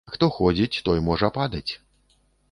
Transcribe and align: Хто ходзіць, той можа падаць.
Хто 0.13 0.27
ходзіць, 0.37 0.79
той 0.87 1.03
можа 1.09 1.29
падаць. 1.37 1.71